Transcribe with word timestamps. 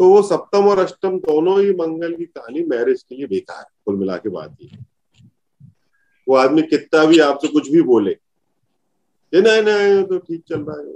तो 0.00 0.08
वो 0.08 0.20
सप्तम 0.22 0.68
और 0.68 0.78
अष्टम 0.78 1.18
दोनों 1.20 1.60
ही 1.60 1.70
मंगल 1.76 2.14
की 2.16 2.24
कहानी 2.26 2.62
मैरिज 2.66 3.02
के 3.02 3.14
लिए 3.14 3.26
बेकार 3.26 3.58
है 3.58 3.70
कुल 3.84 3.96
मिला 3.96 4.16
के 4.16 4.28
बात 4.30 4.56
ये। 4.62 4.78
वो 6.26 6.36
आदमी 6.36 6.62
कितना 6.64 7.04
भी 7.04 7.18
आपसे 7.20 7.48
कुछ 7.48 7.70
भी 7.70 7.82
बोले 7.82 8.10
ये 9.32 9.40
नहीं 9.42 9.62
नहीं 9.62 10.02
तो 10.04 10.18
ठीक 10.18 10.42
चल 10.48 10.60
रहा 10.60 10.78
है 10.78 10.92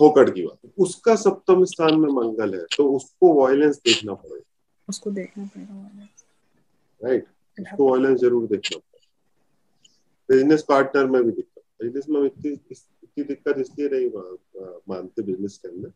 फोकट 0.00 0.34
की 0.34 0.42
बात। 0.42 0.72
उसका 0.78 1.14
सप्तम 1.16 1.64
स्थान 1.64 1.98
में 2.00 2.08
मंगल 2.10 2.54
है 2.54 2.64
तो 2.76 2.88
उसको 2.96 3.32
वायलेंस 3.34 3.76
देखना 3.78 4.14
पड़ेगा। 4.14 4.42
उसको 4.88 5.10
देखना 5.10 5.44
पड़ेगा 5.46 6.08
राइट 7.00 7.24
उसको 7.58 7.90
वायलेंस 7.90 8.20
ज़रूर 8.20 8.46
देखना 8.46 8.76
पड़ेगा। 8.76 8.92
बिज़नेस 10.28 10.64
पार्टनर 10.68 11.06
में 11.06 11.22
भी 11.22 11.30
दिक्कत। 11.32 11.62
बिज़नेस 11.82 12.06
में 12.08 12.20
इतनी 12.22 12.52
इतनी 12.52 13.24
दिक्कत 13.24 13.58
इसलिए 13.60 13.88
नहीं 13.88 14.08
मानते 14.88 15.22
बिज़नेस 15.22 15.58
के 15.58 15.68
अंदर। 15.68 15.92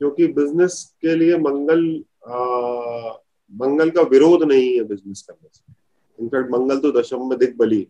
क्योंकि 0.00 0.26
बिज़नेस 0.28 0.82
के 1.02 1.14
लिए 1.14 1.38
मंगल 1.38 1.84
आ, 2.26 3.12
मंगल 3.52 3.90
का 3.90 4.02
विरोध 4.04 4.42
नहीं 4.42 4.74
है 4.76 4.82
बिज़नेस 4.84 5.22
करने 5.22 5.48
से। 5.52 5.72
इनफैक्ट 6.18 6.50
मंगल 6.50 6.78
तो 6.78 6.90
दशम 6.92 7.28
में 7.28 7.38
दिख 7.38 7.56
बली 7.56 7.78
है। 7.78 7.86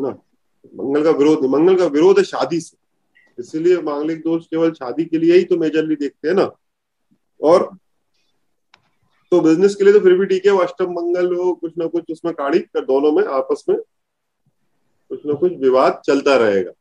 ना? 0.00 0.08
मंगल 0.74 1.04
का 1.04 1.10
विरोध 1.10 1.40
नहीं। 1.40 1.50
मंगल 1.50 1.76
का 1.76 1.86
विरोध 1.86 2.18
है 2.18 2.24
शादी 2.24 2.60
से। 2.60 2.76
इसीलिए 3.38 3.80
मांगलिक 3.82 4.22
दोष 4.22 4.46
केवल 4.46 4.72
शादी 4.72 5.04
के 5.04 5.18
लिए 5.18 5.36
ही 5.36 5.44
तो 5.44 5.56
मेजरली 5.56 5.96
देखते 5.96 6.28
हैं 6.28 6.34
ना। 6.34 6.50
और 7.40 7.68
तो 9.32 9.40
बिज़नेस 9.40 9.74
के 9.74 9.84
लिए 9.84 9.92
तो 9.92 10.00
फिर 10.00 10.18
भी 10.18 10.26
ठीक 10.26 10.46
है। 10.46 10.52
वो 10.52 10.58
अष्टम 10.58 10.92
मंगल 10.92 11.34
हो 11.34 11.52
कुछ 11.54 11.72
ना 11.78 11.86
कुछ 11.86 12.10
उसमें 12.10 12.34
काढ़ी 12.34 12.58
कर 12.58 12.84
दोनों 12.84 13.12
में 13.12 13.24
आपस 13.24 13.64
में 13.68 13.78
कुछ 15.10 15.26
ना 15.26 15.34
कुछ 15.34 15.52
विवाद 15.52 16.00
चलता 16.06 16.36
रहेगा। 16.36 16.72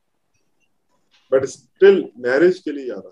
बट 1.32 1.46
स्टिल 1.46 2.08
मैरिज 2.20 2.60
के 2.60 2.72
लिए 2.72 2.86
ज़्यादा 2.86 3.10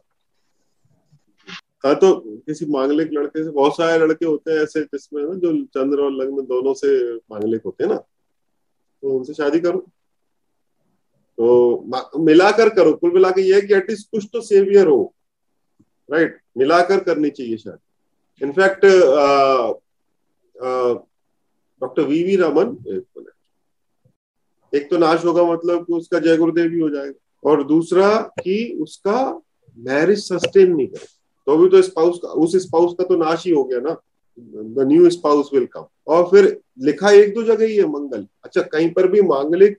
हाँ 1.83 1.93
तो 1.95 2.13
किसी 2.19 2.65
मांगलिक 2.67 3.09
लड़के 3.13 3.43
से, 3.43 3.49
बहुत 3.51 3.75
सारे 3.77 3.97
लड़के 3.99 4.25
होते 4.25 4.51
हैं 4.51 4.63
ऐसे 4.63 4.81
जिसमें 4.83 5.23
ना, 5.23 5.33
जो 5.35 5.53
चंद्र 5.65 6.01
और 6.01 6.11
लग्न 6.13 6.45
दोनों 6.47 6.73
से 6.73 7.15
मांगलिक 7.15 7.61
होते 7.65 7.83
हैं 7.83 7.91
ना 7.91 7.97
तो 7.97 9.17
उनसे 9.17 9.33
शादी 9.33 9.59
करो। 9.59 9.79
तो 11.37 12.19
मिलाकर 12.19 12.69
करो, 12.69 12.93
कुल 12.93 13.13
मिला 13.13 13.29
के 13.31 13.41
ये 13.41 13.55
है 13.55 13.61
कि 13.61 13.73
एटलीस्ट 13.73 14.09
कुछ 14.11 14.27
तो 14.33 14.41
सेवियर 14.41 14.87
हो 14.87 15.13
राइट 16.09 16.39
मिलाकर 16.57 17.03
करनी 17.03 17.29
चाहिए 17.29 17.57
शादी। 17.57 18.45
In fact 18.45 18.85
doctor 21.81 22.03
V 22.03 22.23
V 22.23 22.35
Raman 22.35 22.75
एक 22.87 23.05
मिनट। 23.17 23.29
एक 24.73 24.89
तो 24.89 24.97
नाश 24.97 25.25
होगा 25.25 25.43
मतलब 25.45 25.85
उसका 25.91 26.19
जय 26.19 26.37
गुरुदेव 26.37 26.69
भी 26.69 26.79
हो 26.79 26.89
जाएगा। 26.89 27.49
और 27.49 27.63
दूसरा 27.67 28.17
कि 28.39 28.77
उसका 28.81 29.23
मैरिज 29.77 30.19
सस्टेन 30.23 30.75
नहीं 30.75 30.87
करे 30.87 31.07
तो 31.47 31.51
अभी 31.51 31.69
तो 31.69 31.81
स्पाउस 31.81 32.19
का, 32.23 32.29
उस 32.29 32.55
स्पाउस 32.57 32.93
का 32.97 33.03
तो 33.03 33.15
नाश 33.15 33.45
ही 33.45 33.51
हो 33.51 33.63
गया 33.63 33.79
ना। 33.79 33.95
The 34.37 34.85
new 34.87 35.09
spouse 35.09 35.49
will 35.53 35.65
come 35.65 35.85
और 36.07 36.23
फिर 36.23 36.45
लिखा 36.79 37.09
एक 37.11 37.33
दो 37.33 37.43
जगह 37.43 37.65
ही 37.65 37.75
है 37.75 37.85
मंगल। 37.85 38.25
अच्छा 38.43 38.61
कहीं 38.63 38.89
पर 38.89 39.07
भी 39.07 39.21
मांगलिक, 39.21 39.77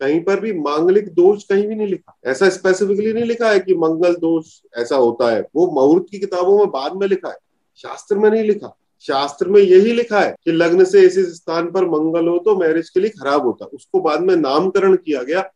कहीं 0.00 0.20
पर 0.20 0.40
भी 0.40 0.52
मांगलिक 0.52 1.08
दोष 1.08 1.44
कहीं 1.44 1.66
भी 1.66 1.74
नहीं 1.74 1.86
लिखा। 1.86 2.16
ऐसा 2.26 2.48
स्पेसिफिकली 2.48 3.12
नहीं 3.12 3.24
लिखा 3.24 3.50
है 3.50 3.58
कि 3.60 3.74
मंगल 3.74 4.14
दोष 4.14 4.46
ऐसा 4.78 4.96
होता 4.96 5.30
है। 5.30 5.40
वो 5.56 5.66
मुहूर्त 5.72 6.06
की 6.10 6.18
किताबों 6.18 6.58
में 6.58 6.66
बाद 6.68 6.96
में 6.96 7.06
लिखा 7.06 7.28
है। 7.28 7.36
शास्त्र 7.78 8.18
में 8.18 8.30
नहीं 8.30 8.42
लिखा। 8.44 8.76
शास्त्र 9.04 9.48
में 9.48 9.60
यही 9.60 9.92
लिखा 9.92 10.20
है 10.20 10.34
कि 10.44 10.52
लग्न 10.52 10.84
से 10.84 11.00
इस 11.00 11.18
स्थान 11.34 11.70
पर 11.70 11.84
मंगल 11.84 12.28
हो 12.28 12.38
तो 12.38 12.56
मैरिज 12.56 12.88
के 12.90 13.00
लिए 13.00 13.10
खराब 13.10 13.46
होता। 13.46 13.64
उसको 13.64 14.00
बाद 14.00 14.20
में 14.20 14.34
नामकरण 14.36 14.96
किया 14.96 15.22
गया। 15.22 15.48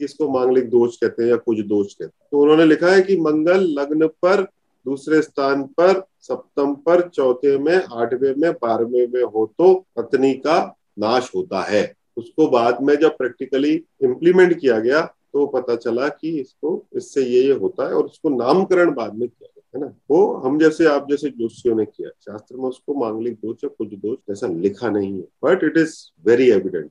इसको 0.00 0.28
मांगलिक 0.28 0.68
दोष 0.70 0.96
कहते 0.96 1.22
हैं 1.22 1.30
या 1.30 1.36
कुछ 1.36 1.58
दोष 1.58 1.86
कहते 1.86 2.04
हैं। 2.04 2.28
तो 2.30 2.40
उन्होंने 2.40 2.64
लिखा 2.64 2.88
है 2.88 3.02
कि 3.02 3.16
मंगल 3.16 3.66
लग्न 3.70 4.06
पर 4.06 4.46
दूसरे 4.86 5.20
स्थान 5.22 5.62
पर, 5.80 6.02
सप्तम 6.20 6.74
पर, 6.76 7.08
चौथे 7.08 7.56
में, 7.58 7.76
आठवें 7.76 8.34
में, 8.36 8.52
बारहवें 8.52 9.06
में 9.12 9.22
हो 9.24 9.46
तो 9.58 9.74
पत्नी 9.96 10.32
का 10.36 10.58
नाश 10.98 11.30
होता 11.34 11.62
है। 11.62 11.92
उसको 12.16 12.46
बाद 12.48 12.82
में 12.82 12.94
जब 12.96 13.16
प्रैक्टिकली 13.18 13.74
इम्प्लीमेंट 14.04 14.58
किया 14.60 14.78
गया 14.80 15.00
तो 15.32 15.46
पता 15.46 15.74
चला 15.76 16.08
कि 16.10 16.28
इसको, 16.40 16.82
इससे 16.96 17.22
ये 17.22 17.42
ये 17.42 17.52
होता 17.54 17.88
है 17.88 17.94
और 17.94 18.04
उसको 18.04 18.28
नामकरण 18.28 18.94
बाद 18.94 19.14
में 19.14 19.28
किया 19.28 19.48
है 19.74 19.80
ना? 19.80 19.92
वो 20.10 20.32
हम 20.36 20.58
जैसे, 20.58 20.86
आप 20.86 21.06
जैसे 21.10 21.30
जोशियों 21.30 21.74
ने 21.76 21.84
किया। 21.86 22.08
शास्त्र 22.08 22.56
में 22.56 22.64
उसको 22.64 22.94
मांगलिक 22.94 23.34
दोष 23.34 23.64
या 23.64 23.70
कुछ 23.78 23.94
दोष 23.94 24.18
जैसा 24.28 24.46
लिखा 24.48 24.90
नहीं 24.90 25.12
है 25.12 25.24
but 25.44 25.64
it 25.64 25.76
is 25.76 25.94
very 26.26 26.48
evident 26.50 26.90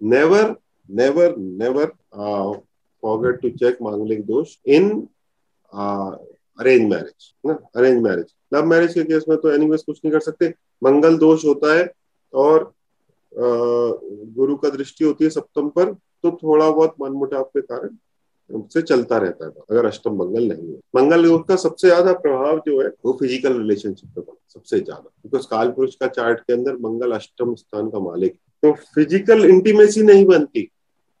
never 0.00 0.54
never 0.88 1.34
never 1.38 1.86
forget 3.02 3.40
to 3.40 3.50
check 3.58 3.78
manglik 3.82 4.24
dosh 4.26 4.56
in 4.66 4.88
arrange 6.58 6.88
marriage 6.90 7.32
ना? 7.44 7.58
Arrange 7.76 8.02
marriage. 8.02 8.26
लव 8.54 8.66
मैरिज 8.66 8.94
के 8.94 9.02
केस 9.04 9.24
में 9.28 9.36
तो 9.38 9.50
एनीवेज 9.50 9.82
कुछ 9.82 10.00
नहीं 10.04 10.12
कर 10.12 10.20
सकते। 10.20 10.52
मंगल 10.82 11.16
दोष 11.18 11.44
होता 11.44 11.74
है 11.74 11.90
और 12.32 12.72
गुरु 13.32 14.56
का 14.56 14.68
दृष्टि 14.70 15.04
होती 15.04 15.24
है 15.24 15.30
सप्तम 15.30 15.68
पर 15.70 15.92
तो 15.92 16.30
थोड़ा 16.32 16.70
बहुत 16.70 16.94
मनमुटाव 17.00 17.42
के 17.44 17.60
कारण 17.62 17.96
से 18.70 18.82
चलता 18.82 19.16
रहता 19.18 19.44
है। 19.44 19.50
अगर 19.70 19.86
अष्टम 19.86 20.14
मंगल 20.16 20.44
नहीं 20.44 20.68
है। 20.68 20.78
मंगल 20.96 21.24
योग 21.24 21.46
का 21.48 21.56
सबसे 21.56 21.88
ज़्यादा 21.88 22.12
प्रभाव 22.14 22.58
जो 22.66 22.80
है, 22.80 22.88
वो 23.04 23.12
फ़िज़िकल 23.12 23.58
रिलेशनशिप 23.58 24.08
पे 24.08 24.20
पड़ता 24.20 24.40
सबसे 24.50 24.80
ज़्यादा। 24.80 25.10
बिकॉज़ 25.22 25.46
काल 25.46 25.70
पुरुष 25.70 25.94
का 25.94 26.06
चार्ट 26.08 26.40
के 26.40 26.52
अंदर 26.52 26.76
मंगल 26.80 27.12
अष्टम 27.12 27.54
स्थान 27.54 27.88
का 27.90 27.98
मालिक 28.00 28.38
तो 28.62 28.72
फ़िज़िकल 28.94 29.44
इंटीमेसी 29.46 30.02
नहीं 30.02 30.24
बनती। 30.26 30.68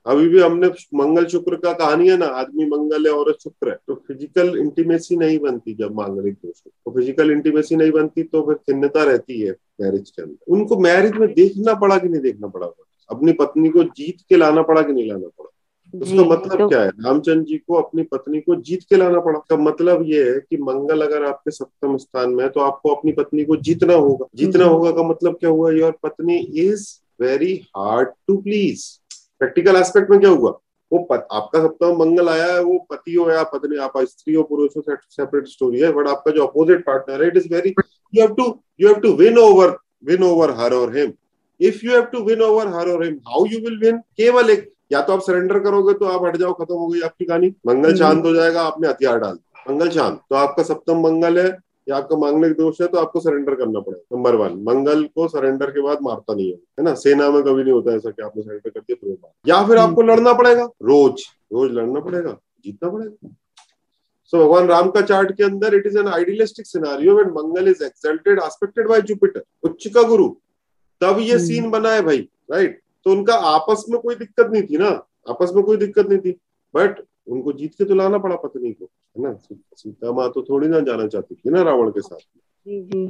अभी 0.06 0.28
भी 0.28 0.40
हमने 0.40 0.68
मंगल 0.94 1.24
शुक्र 1.26 1.56
का 1.56 1.72
कहानी 1.72 2.08
है 2.08 2.16
ना 2.16 2.26
आदमी 2.40 2.66
मंगल 2.66 3.06
है 3.06 3.12
और 3.12 3.32
शुक्र 3.42 3.70
है 3.70 3.76
तो 3.86 3.94
फ़िज़िकल 4.08 4.56
इंटीमेसी 4.58 5.16
नहीं 5.16 5.38
बनती 5.38 5.74
जब 5.74 5.94
मांगलिक 5.94 6.34
दोष 6.34 6.60
तो 6.60 6.90
फ़िज़िकल 6.90 7.30
इंटीमेसी 7.30 7.76
नहीं 7.76 7.90
बनती 7.92 8.22
तो 8.22 8.42
फिर 8.42 8.54
खिन्नता 8.56 9.04
रहती 9.04 9.40
है 9.40 9.50
मैरिज 9.80 10.10
के 10.10 10.22
अंदर। 10.22 10.52
उनको 10.52 10.78
मैरिज 10.80 11.16
में 11.16 11.28
देखना 11.34 11.74
पड़ा 11.74 11.98
कि 11.98 12.08
नहीं 12.08 12.20
देखना 12.22 12.48
पड़ा 12.48 12.66
अपनी 13.10 13.32
पत्नी 13.32 13.68
को 13.68 13.82
जीत 13.96 14.20
के 14.28 14.36
लाना 14.36 14.62
पड़ा 14.62 14.82
कि 14.82 14.92
नहीं 14.92 15.08
लाना 15.08 15.26
पड़ा? 15.28 15.50
उसका 15.94 16.24
मतलब 16.24 16.58
तो... 16.58 16.68
क्या 16.68 16.80
है? 16.82 16.88
रामचंद्र 16.88 17.44
जी 17.44 17.56
को 17.58 17.74
अपनी 17.74 18.02
पत्नी 18.02 18.40
को 18.40 18.54
जीत 18.60 18.82
के 18.90 18.96
लाना 18.96 19.20
पड़ा। 19.20 19.38
का 19.40 19.56
मतलब 19.56 20.02
ये 20.06 20.22
है 20.24 20.38
कि 20.40 20.56
मंगल 20.58 21.02
अगर 21.02 21.24
आपके 21.24 21.50
सप्तम 21.50 21.96
स्थान 21.96 22.30
में 22.30 22.42
है 22.44 22.48
तो 22.50 22.60
आपको 22.60 22.94
अपनी 22.94 23.12
पत्नी 23.12 23.44
को 23.44 23.56
जीतना 23.58 23.94
होगा। 23.94 24.26
जीतना 24.34 24.64
होगा 24.64 24.90
का 24.90 25.02
मतलब 25.02 25.36
क्या 25.40 25.50
हुआ? 25.50 25.70
Your 25.72 25.92
patni 26.02 26.36
is 26.60 26.86
very 27.20 27.54
hard 27.76 28.08
to 28.28 28.36
please 28.38 28.84
practical 29.40 29.76
aspect 29.76 30.10
में 30.10 30.20
क्या 30.20 30.30
हुआ? 30.30 30.50
वो 30.92 30.98
पत, 31.10 31.26
आपका 31.32 31.60
सप्तम 31.60 31.96
मंगल 31.98 32.28
आया 32.28 32.46
है 32.46 32.62
वो 32.62 32.78
पति 32.90 33.14
हो 33.14 33.30
या 33.30 33.42
पत्नी 33.42 33.76
आप 33.76 33.92
स्त्री 33.98 34.34
हो 34.34 34.42
पुरुष 34.42 34.76
हो 34.76 34.82
सेपरेट 34.88 35.46
स्टोरी 35.46 35.80
है 35.80 35.92
बट 35.92 36.08
आपका 36.08 36.30
जो 36.30 36.46
अपोजिट 36.46 36.84
पार्टनर 36.84 37.22
है 37.22 37.28
it 37.28 37.36
is 37.36 37.52
very 37.54 37.74
you 38.14 38.22
have 38.22 38.34
to 38.34 38.44
you 38.80 38.88
have 38.88 39.00
to 39.00 39.12
win 39.12 39.38
over 39.38 39.76
win 40.04 40.22
over 40.22 40.50
her 40.50 40.74
or 40.74 40.96
him 40.96 41.12
if 41.60 41.84
you 41.84 41.92
have 41.92 42.02
to 42.02 42.22
win 42.24 42.42
over 42.42 42.68
her 42.68 42.88
or 42.88 43.04
him 43.04 43.14
how 43.28 43.44
you 43.46 43.58
will 43.60 43.78
win 43.78 43.98
केवल 44.16 44.50
एक 44.50 44.72
या 44.92 45.00
तो 45.02 45.12
आप 45.12 45.20
surrender 45.20 45.58
करोगे 45.58 45.94
तो 45.94 46.04
आप 46.04 46.24
हट 46.24 46.36
जाओ 46.36 46.52
खत्म 46.52 46.74
हो 46.74 46.86
गई 46.86 47.00
आपकी 47.00 47.24
कहानी। 47.24 47.54
मंगल 47.66 47.88
हम्म। 47.88 47.98
शांत 47.98 48.24
हो 48.24 48.34
जाएगा 48.34 48.62
आपने 48.62 48.88
हथियार 48.88 49.18
डाल 49.18 49.38
मंगल 49.68 49.90
शांत 49.90 50.20
तो 50.30 50.36
आपका 50.36 50.62
सप्तम 50.62 51.00
मंगल 51.00 51.38
है 51.38 51.50
या 51.86 51.96
आपका 51.96 52.16
मांगलिक 52.16 52.52
दोष 52.52 52.80
है 52.80 52.86
तो 52.86 52.98
आपको 52.98 53.20
सरेंडर 53.20 53.54
करना 53.54 53.80
पड़ेगा। 53.80 54.16
नंबर 54.16 54.34
वन 54.34 54.62
मंगल 54.62 55.02
को 55.04 55.28
सरेंडर 55.28 55.70
के 55.70 55.82
बाद 55.82 55.98
मारता 56.02 56.34
नहीं 56.34 56.46
है। 56.46 56.54
है 56.54 56.82
ना? 56.82 56.94
सेना 56.94 57.30
में 57.30 57.42
कभी 57.42 57.62
नहीं 57.62 57.72
होता 57.72 57.92
ऐसा 57.92 58.10
कि 58.10 58.22
आपने 58.22 58.42
सरेंडर 58.42 58.70
कर 58.70 58.80
दिया 58.80 58.96
फिर 59.00 59.16
या 59.46 59.66
फिर 59.66 59.76
आपको 59.76 60.00
हम्म। 60.00 60.12
लड़ना 60.12 60.32
पड़ेगा। 60.32 60.64
रोज 60.82 61.22
रोज 61.52 61.70
लड़ना 61.72 62.00
पड़ेगा 62.00 62.38
जीतना 62.64 62.90
पड़ेगा। 62.90 63.34
सो 64.32 64.38
भगवान 64.38 64.66
राम 64.66 64.90
का 64.90 65.00
चार्ट 65.00 65.32
के 65.32 65.44
अंदर 65.44 65.74
it 65.74 65.86
is 65.86 65.98
an 65.98 66.08
idealistic 66.08 66.66
scenario 66.66 67.14
when 67.14 67.28
Mangal 67.30 67.68
is 67.68 67.84
exalted 67.84 68.38
aspected 68.38 68.88
by 68.88 69.00
Jupiter 69.02 69.42
उच्च 69.64 69.86
का 69.88 70.02
गुरु। 70.02 70.28
तब 71.00 71.18
ये 71.20 71.38
सीन। 71.38 71.70
बना 71.70 71.90
है 71.90 72.02
भाई 72.02 72.18
राइट 72.52 72.80
तो 73.06 73.10
उनका 73.10 73.34
आपस 73.34 73.84
में 73.88 74.00
कोई 74.00 74.14
दिक्कत 74.14 74.50
नहीं 74.52 74.62
थी 74.62 74.78
ना? 74.78 74.88
आपस 75.28 75.52
में 75.54 75.62
कोई 75.64 75.76
दिक्कत 75.76 76.08
नहीं 76.08 76.18
थी। 76.18 76.32
बट 76.74 77.00
उनको 77.28 77.52
जीत 77.52 77.74
के 77.74 77.84
तो 77.84 77.94
लाना 77.94 78.18
पड़ा 78.18 78.36
पत्नी 78.36 78.72
को 78.72 78.84
है 78.84 79.22
ना? 79.22 79.32
सीता 79.76 80.12
माँ 80.12 80.30
तो 80.30 80.42
थोड़ी 80.42 80.68
ना 80.68 80.80
जाना 80.80 81.06
चाहती 81.06 81.34
थी 81.34 81.50
ना 81.50 81.62
रावण 81.62 81.90
के 81.90 82.00
साथ। 82.00 82.18
जी 82.18 82.82
जी। 82.82 83.08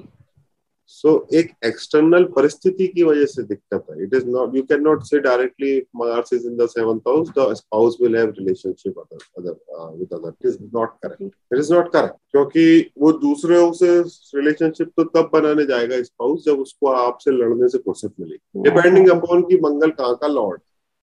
सो 0.88 1.08
so, 1.08 1.34
एक 1.34 1.50
एक्सटर्नल 1.64 2.24
परिस्थिति 2.24 2.86
की 2.86 3.02
वजह 3.02 3.24
से 3.26 3.42
दिक्कत 3.42 3.86
है। 3.90 4.02
It 4.02 4.14
is 4.14 4.26
not 4.26 4.54
you 4.56 4.62
can 4.62 4.80
not 4.80 5.02
say 5.02 5.18
directly 5.18 5.78
Mars 5.96 6.32
is 6.32 6.46
in 6.46 6.56
the 6.56 6.66
seventh 6.66 7.08
house 7.08 7.30
the 7.38 7.54
spouse 7.54 7.96
will 8.02 8.16
have 8.16 8.30
relationship 8.38 8.98
other 8.98 9.18
other 9.38 9.96
with 9.96 10.12
other 10.12 10.28
it 10.28 10.46
is 10.46 10.58
not 10.74 10.90
correct 11.02 11.22
it 11.22 11.58
is 11.58 11.72
not 11.74 11.90
correct 11.92 12.16
क्योंकि 12.30 12.92
वो 12.98 13.12
दूसरे 13.12 13.58
से 13.72 14.00
relationship 14.38 14.92
तो 14.96 15.04
तब 15.04 15.30
बनाने 15.32 15.66
जाएगा 15.66 16.02
spouse 16.02 16.44
जब 16.44 16.60
उसको 16.60 16.86
आपसे 16.86 17.30
लड़ने 17.30 17.68
से 17.68 17.78
फुर्सत 17.78 18.12
मिलेगी। 18.20 18.62
डिपेंडिंग 18.62 19.08
अपॉन 19.10 19.42
की 19.42 19.60
मंगल 19.60 19.90
कहाँ 19.90 20.14
का 20.16 20.26
लॉर्ड 20.26 20.60